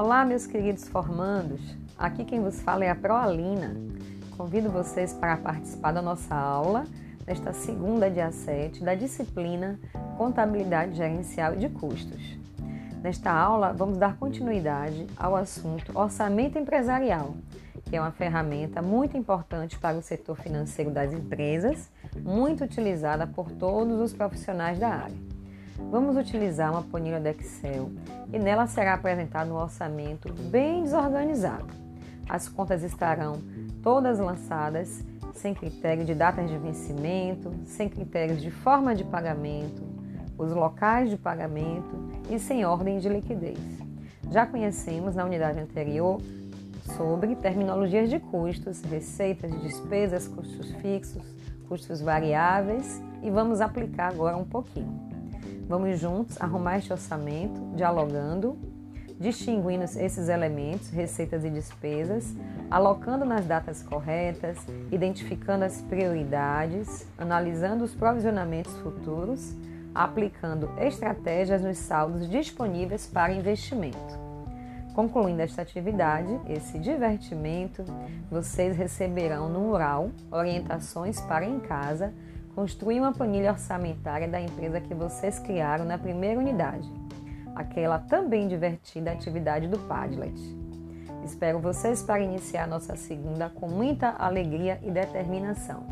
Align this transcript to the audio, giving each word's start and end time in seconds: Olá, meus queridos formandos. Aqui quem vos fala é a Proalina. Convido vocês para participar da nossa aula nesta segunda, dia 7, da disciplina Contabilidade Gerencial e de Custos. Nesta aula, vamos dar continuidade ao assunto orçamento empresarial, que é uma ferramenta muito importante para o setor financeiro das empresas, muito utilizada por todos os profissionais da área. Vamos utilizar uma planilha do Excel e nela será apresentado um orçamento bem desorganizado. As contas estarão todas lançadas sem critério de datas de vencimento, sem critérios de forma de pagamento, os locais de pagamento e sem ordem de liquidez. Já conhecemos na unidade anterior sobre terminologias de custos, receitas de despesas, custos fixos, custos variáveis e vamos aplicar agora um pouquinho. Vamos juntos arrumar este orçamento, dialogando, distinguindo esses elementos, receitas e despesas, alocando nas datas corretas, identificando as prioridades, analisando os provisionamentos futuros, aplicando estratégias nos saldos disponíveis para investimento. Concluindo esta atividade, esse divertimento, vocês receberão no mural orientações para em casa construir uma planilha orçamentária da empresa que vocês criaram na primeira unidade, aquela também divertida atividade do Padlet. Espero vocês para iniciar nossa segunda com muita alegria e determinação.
Olá, 0.00 0.24
meus 0.24 0.46
queridos 0.46 0.86
formandos. 0.86 1.60
Aqui 1.98 2.24
quem 2.24 2.40
vos 2.40 2.62
fala 2.62 2.84
é 2.84 2.88
a 2.88 2.94
Proalina. 2.94 3.74
Convido 4.36 4.70
vocês 4.70 5.12
para 5.12 5.36
participar 5.36 5.90
da 5.90 6.00
nossa 6.00 6.36
aula 6.36 6.84
nesta 7.26 7.52
segunda, 7.52 8.08
dia 8.08 8.30
7, 8.30 8.84
da 8.84 8.94
disciplina 8.94 9.76
Contabilidade 10.16 10.94
Gerencial 10.94 11.54
e 11.54 11.56
de 11.56 11.68
Custos. 11.68 12.38
Nesta 13.02 13.32
aula, 13.32 13.72
vamos 13.72 13.98
dar 13.98 14.16
continuidade 14.18 15.04
ao 15.16 15.34
assunto 15.34 15.90
orçamento 15.98 16.56
empresarial, 16.56 17.34
que 17.82 17.96
é 17.96 18.00
uma 18.00 18.12
ferramenta 18.12 18.80
muito 18.80 19.16
importante 19.16 19.76
para 19.80 19.98
o 19.98 20.02
setor 20.02 20.36
financeiro 20.36 20.92
das 20.92 21.12
empresas, 21.12 21.90
muito 22.22 22.62
utilizada 22.62 23.26
por 23.26 23.50
todos 23.50 23.98
os 24.00 24.12
profissionais 24.12 24.78
da 24.78 24.90
área. 24.90 25.37
Vamos 25.78 26.16
utilizar 26.16 26.70
uma 26.70 26.82
planilha 26.82 27.18
do 27.18 27.28
Excel 27.28 27.90
e 28.32 28.38
nela 28.38 28.66
será 28.66 28.94
apresentado 28.94 29.50
um 29.50 29.56
orçamento 29.56 30.32
bem 30.50 30.82
desorganizado. 30.82 31.66
As 32.28 32.48
contas 32.48 32.82
estarão 32.82 33.40
todas 33.82 34.18
lançadas 34.18 35.02
sem 35.32 35.54
critério 35.54 36.04
de 36.04 36.14
datas 36.14 36.50
de 36.50 36.58
vencimento, 36.58 37.52
sem 37.64 37.88
critérios 37.88 38.42
de 38.42 38.50
forma 38.50 38.94
de 38.94 39.04
pagamento, 39.04 39.82
os 40.36 40.52
locais 40.52 41.08
de 41.08 41.16
pagamento 41.16 41.96
e 42.28 42.38
sem 42.38 42.64
ordem 42.64 42.98
de 42.98 43.08
liquidez. 43.08 43.58
Já 44.30 44.44
conhecemos 44.44 45.14
na 45.14 45.24
unidade 45.24 45.58
anterior 45.58 46.20
sobre 46.96 47.34
terminologias 47.36 48.10
de 48.10 48.18
custos, 48.18 48.82
receitas 48.82 49.50
de 49.50 49.60
despesas, 49.60 50.28
custos 50.28 50.70
fixos, 50.72 51.22
custos 51.66 52.00
variáveis 52.00 53.02
e 53.22 53.30
vamos 53.30 53.60
aplicar 53.60 54.08
agora 54.08 54.36
um 54.36 54.44
pouquinho. 54.44 55.17
Vamos 55.68 56.00
juntos 56.00 56.40
arrumar 56.40 56.78
este 56.78 56.90
orçamento, 56.94 57.60
dialogando, 57.76 58.58
distinguindo 59.20 59.84
esses 59.84 60.30
elementos, 60.30 60.88
receitas 60.88 61.44
e 61.44 61.50
despesas, 61.50 62.34
alocando 62.70 63.26
nas 63.26 63.44
datas 63.44 63.82
corretas, 63.82 64.56
identificando 64.90 65.66
as 65.66 65.82
prioridades, 65.82 67.06
analisando 67.18 67.84
os 67.84 67.94
provisionamentos 67.94 68.72
futuros, 68.78 69.54
aplicando 69.94 70.70
estratégias 70.78 71.60
nos 71.60 71.76
saldos 71.76 72.30
disponíveis 72.30 73.06
para 73.06 73.34
investimento. 73.34 74.18
Concluindo 74.94 75.42
esta 75.42 75.60
atividade, 75.60 76.40
esse 76.48 76.78
divertimento, 76.78 77.84
vocês 78.30 78.74
receberão 78.74 79.50
no 79.50 79.60
mural 79.60 80.10
orientações 80.30 81.20
para 81.20 81.44
em 81.44 81.60
casa 81.60 82.14
construir 82.58 82.98
uma 82.98 83.12
planilha 83.12 83.52
orçamentária 83.52 84.26
da 84.26 84.40
empresa 84.40 84.80
que 84.80 84.92
vocês 84.92 85.38
criaram 85.38 85.84
na 85.84 85.96
primeira 85.96 86.40
unidade, 86.40 86.92
aquela 87.54 88.00
também 88.00 88.48
divertida 88.48 89.12
atividade 89.12 89.68
do 89.68 89.78
Padlet. 89.78 90.34
Espero 91.24 91.60
vocês 91.60 92.02
para 92.02 92.20
iniciar 92.20 92.66
nossa 92.66 92.96
segunda 92.96 93.48
com 93.48 93.68
muita 93.68 94.08
alegria 94.08 94.80
e 94.82 94.90
determinação. 94.90 95.86